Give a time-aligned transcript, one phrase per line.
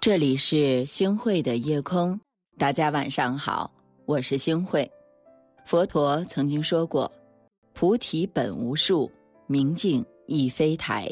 [0.00, 2.20] 这里是星慧的夜空，
[2.56, 3.68] 大家晚上好，
[4.04, 4.88] 我是星慧。
[5.64, 7.10] 佛陀曾经说过
[7.74, 9.10] ：“菩提本无树，
[9.48, 11.08] 明镜亦非台，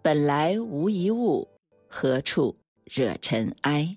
[0.00, 1.48] 本来无一物，
[1.88, 3.96] 何处惹尘埃？”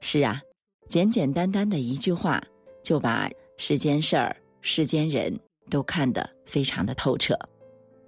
[0.00, 0.40] 是啊，
[0.88, 2.40] 简简单单的一句话，
[2.84, 5.36] 就把世间事儿、世间人
[5.68, 7.36] 都看得非常的透彻。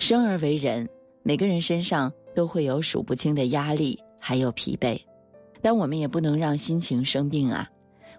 [0.03, 0.88] 生而为人，
[1.23, 5.01] 每个人身上都会有数不清的压力，还有疲惫。
[5.60, 7.70] 但我们也不能让心情生病啊！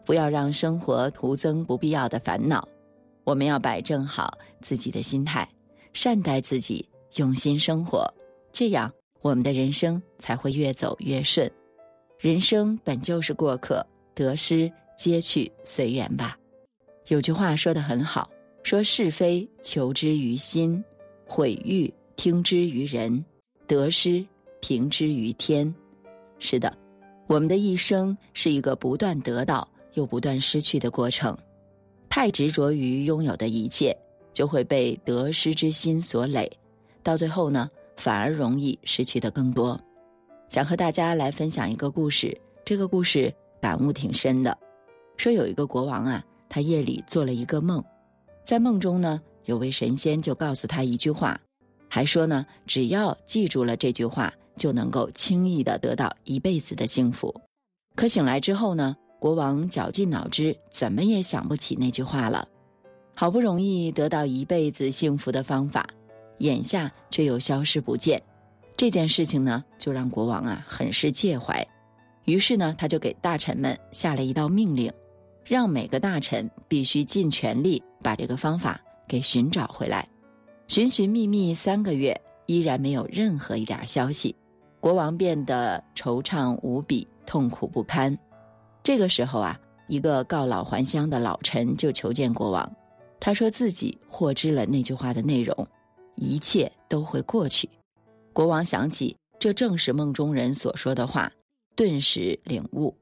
[0.05, 2.65] 不要让生活徒增不必要的烦恼。
[3.25, 5.45] 我们要摆正好自己的心态，
[5.91, 8.09] 善待自己，用心生活，
[8.53, 8.89] 这样
[9.21, 11.51] 我们的人生才会越走越顺。
[12.17, 16.37] 人生本就是过客，得失皆去随缘吧。
[17.09, 18.29] 有句话说得很好，
[18.63, 20.81] 说是非求之于心，
[21.33, 23.25] 毁誉听之于人，
[23.65, 24.23] 得失
[24.61, 25.73] 平之于天。
[26.37, 26.71] 是的。
[27.25, 31.35] 我们的一生是一个不断得到又不断失去的过程，
[32.07, 33.97] 太执着于拥有的一切，
[34.31, 36.47] 就会被得失之心所累，
[37.01, 39.81] 到最后呢，反而容易失去的更多。
[40.49, 44.55] 想和大家来分享一个故事，这个故事感悟挺深的。
[45.17, 47.83] 说有一个国王啊，他夜里做了一个梦，
[48.43, 51.39] 在梦中呢，有位神仙就告诉他一句话，
[51.89, 54.33] 还说呢，只要记住了这句话。
[54.55, 57.33] 就能够轻易的得到一辈子的幸福，
[57.95, 62.47] 可醒来之后呢，国王绞尽脑汁，怎么也想不起那句话了。
[63.15, 65.89] 好不容易得到一辈子幸福的方法，
[66.37, 68.21] 眼下却又消失不见。
[68.77, 71.67] 这件事情呢，就让国王啊很是介怀。
[72.25, 74.93] 于是呢，他就给大臣们下了一道命令，
[75.43, 80.07] 让每个大臣必须尽全力把这个方法给寻找回来。
[80.67, 84.35] 寻寻觅觅三个月，依然没有任何一点消息。
[84.79, 88.17] 国王变得惆怅无比，痛苦不堪。
[88.81, 92.69] 这个时候啊，一个告老还乡的老臣就求见国王。
[93.19, 95.67] 他说自己获知了那句话的内容，
[96.15, 97.69] 一切都会过去。
[98.33, 101.31] 国王想起这正是梦中人所说的话，
[101.75, 102.93] 顿时领悟，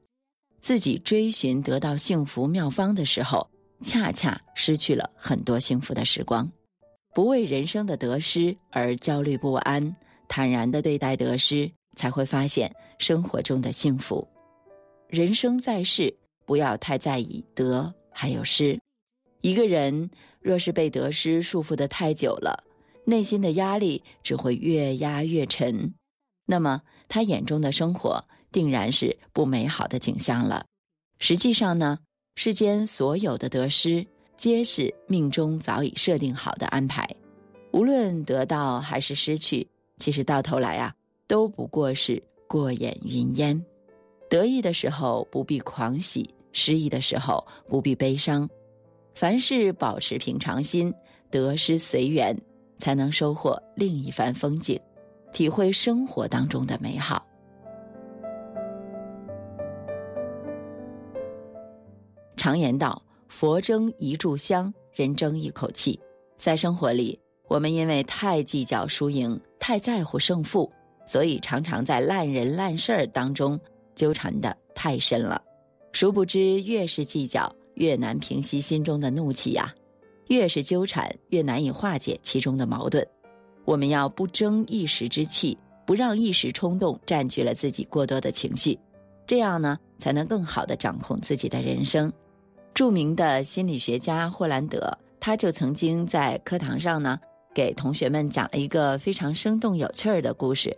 [0.60, 3.48] 自己追寻得到幸福妙方的时候，
[3.82, 6.50] 恰恰失去了很多幸福的时光。
[7.14, 9.94] 不为人生的得失而焦虑不安。
[10.28, 14.26] 坦然的对待得失，才会发现生活中的幸福。
[15.08, 16.16] 人生在世，
[16.46, 18.80] 不要太在意得还有失。
[19.42, 20.10] 一个人
[20.40, 22.64] 若是被得失束缚的太久了，
[23.04, 25.92] 内心的压力只会越压越沉，
[26.46, 30.64] 那么他眼中的生活定然是不美好的景象了。
[31.18, 31.98] 实际上呢，
[32.34, 34.04] 世间所有的得失，
[34.36, 37.06] 皆是命中早已设定好的安排，
[37.72, 39.66] 无论得到还是失去。
[39.98, 40.94] 其实到头来啊，
[41.28, 43.62] 都不过是过眼云烟。
[44.28, 48.48] 得意的时候不必狂喜，失意的时候不必悲伤。
[49.14, 50.92] 凡事保持平常心，
[51.30, 52.36] 得失随缘，
[52.78, 54.80] 才能收获另一番风景，
[55.32, 57.24] 体会生活当中的美好。
[62.42, 65.96] 常言道：“佛争一炷香，人争一口气。”
[66.36, 67.16] 在生活里。
[67.46, 70.68] 我们因为太计较输赢，太在乎胜负，
[71.06, 73.56] 所以常常在烂人烂事儿当中
[73.94, 75.40] 纠缠的太深了。
[75.92, 79.66] 殊不知，越是计较，越难平息心中的怒气呀；
[80.26, 83.06] 越是纠缠，越难以化解其中的矛盾。
[83.64, 88.76] 我们要不争一时之气，不让一时冲动占据了自己过多的情绪，
[89.28, 92.12] 这样呢，才能更好的掌控自己的人生。
[92.82, 97.16] 著名的心理学家霍兰德，他就曾经在课堂上呢。
[97.54, 100.76] 给同学们讲了一个非常生动有趣儿的故事，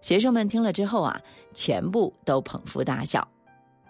[0.00, 1.20] 学生们听了之后啊，
[1.52, 3.26] 全部都捧腹大笑。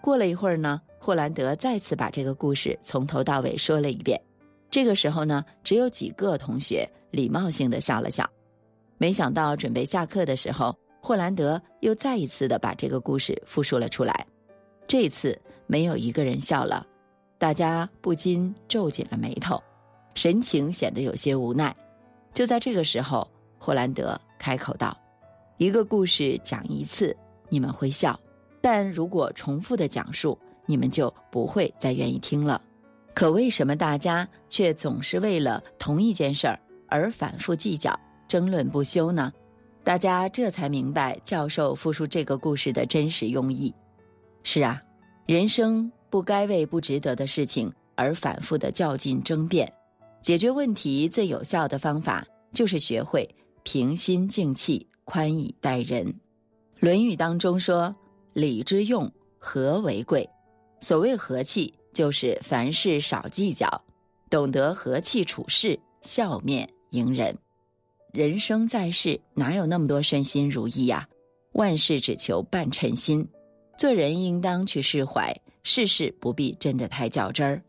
[0.01, 4.19] 过了一会儿呢，霍兰德再次把这个故事从头到尾说了一遍。
[4.71, 8.27] 这个时候呢，只有几个同学礼貌性的笑了笑。
[8.97, 14.25] 没想到准备下课的时候，霍兰德又再一次的把这个故事复述了出来。
[14.87, 16.87] 这次没有一个人笑了，
[17.41, 19.59] 大家不禁皱紧了眉头，
[20.13, 21.75] 神情显得有些无奈。
[22.35, 23.27] 就在这个时候，
[23.57, 24.95] 霍兰德开口道
[25.57, 27.17] ：“一个故事讲一次，
[27.49, 28.13] 你们会笑；
[28.61, 32.61] 但如果重复的讲述，你们就不会再愿意听了。
[33.15, 39.33] 可为什么大家却总是为了同一件事儿而反复计较、争论不休呢？”
[39.83, 43.73] 大家这才明白教授复述这个故事的真实用意。
[44.43, 44.79] 是啊，
[45.25, 49.71] 人生不该为不值得的事情而反复的较劲争辩。
[50.21, 52.23] 解决问题最有效的方法，
[52.53, 53.27] 就是学会
[53.63, 56.05] 平心静气，宽以待人。
[56.79, 57.95] 《论语》当中说
[58.33, 60.29] ：“礼之用，和为贵。”
[60.81, 63.67] 所谓和气，就是凡事少计较，
[64.29, 67.35] 懂得和气处事，笑面迎人。
[68.11, 71.07] 人生在世，哪有那么多顺心如意呀？
[71.53, 73.27] 万事只求半称心。
[73.77, 77.61] 做人应当去释怀，事事不必真的太较真儿，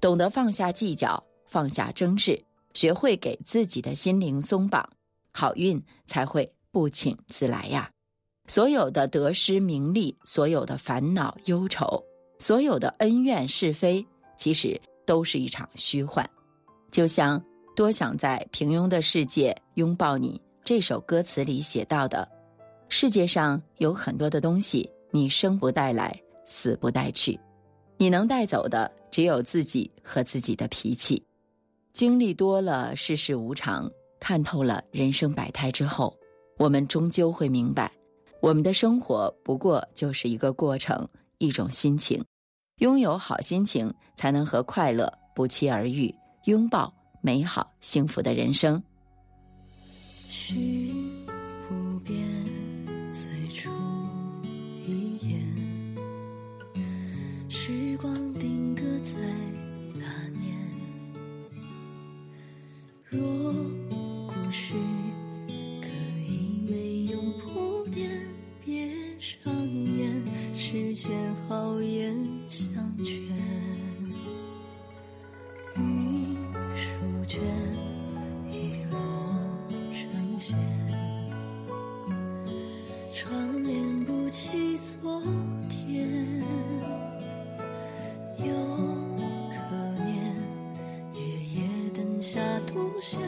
[0.00, 2.42] 懂得放下计较，放下争执，
[2.72, 4.88] 学会给自己的心灵松绑，
[5.30, 7.90] 好运才会不请自来呀。
[8.46, 12.02] 所有的得失名利，所有的烦恼忧愁。
[12.38, 14.04] 所有的恩怨是非，
[14.36, 16.28] 其实都是一场虚幻。
[16.90, 17.40] 就像
[17.74, 22.28] 《多想在平庸的世界拥抱你》这首歌词里写到的
[22.90, 26.14] ：“世界上有很多的东西，你生不带来，
[26.46, 27.38] 死不带去，
[27.96, 31.22] 你能带走的只有自己和自己的脾气。”
[31.92, 36.16] 经历多了世事无常，看透了人生百态之后，
[36.58, 37.92] 我们终究会明白，
[38.40, 41.08] 我们的生活不过就是一个过程。
[41.38, 42.24] 一种心情，
[42.78, 46.14] 拥有好心情，才能和快乐不期而遇，
[46.44, 48.82] 拥抱美好幸福的人生。
[70.94, 72.14] 世间好言
[72.48, 73.16] 相劝，
[75.74, 76.36] 云
[76.76, 77.42] 书卷
[78.48, 78.96] 已落
[79.90, 80.56] 成线，
[83.12, 85.20] 窗帘不起昨
[85.68, 86.40] 天，
[88.38, 88.54] 又
[89.50, 89.74] 可
[90.04, 90.32] 念
[91.12, 91.20] 夜
[91.56, 93.20] 夜灯下独闲，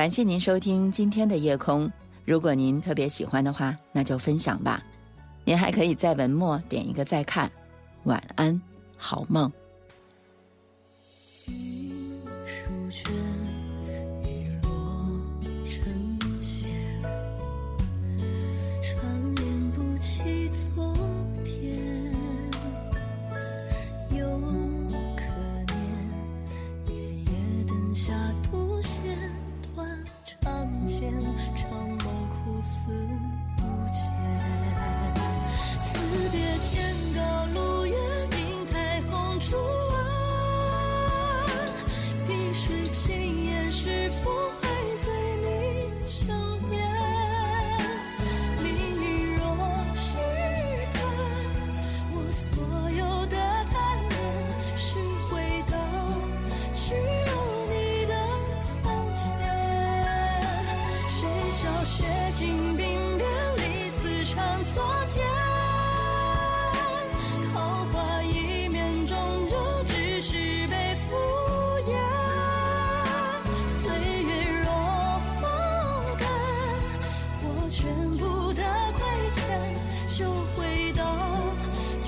[0.00, 1.92] 感谢您收听今天的夜空。
[2.24, 4.82] 如果您特别喜欢的话，那就分享吧。
[5.44, 7.52] 您还可以在文末点一个再看。
[8.04, 8.58] 晚安，
[8.96, 9.52] 好梦。
[11.44, 11.52] 昨
[12.90, 13.29] 天，桃花一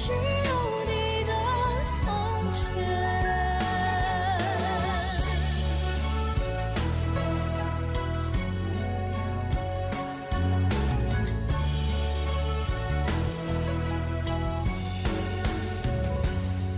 [0.04, 1.32] 只有你的
[2.00, 2.02] 从
[2.50, 2.60] 前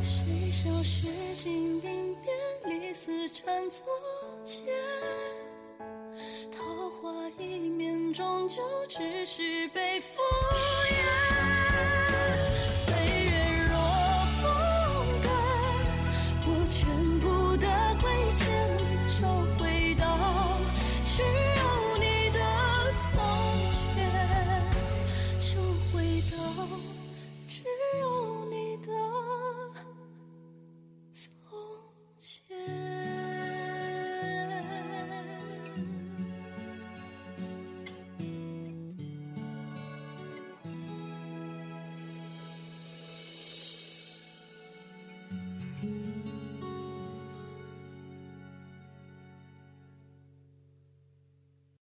[0.02, 2.28] 谁笑雪尽鬓边
[2.66, 3.87] 理思缠作
[4.45, 4.61] 笺
[6.52, 6.62] 桃
[7.00, 10.21] 花一面终究只是被敷
[10.90, 11.43] 衍。